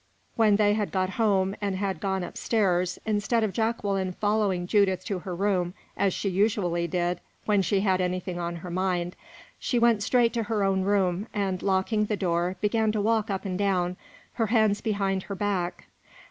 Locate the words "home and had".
1.11-1.99